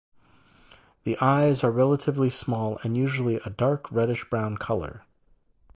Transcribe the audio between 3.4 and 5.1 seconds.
a dark reddish-brown color.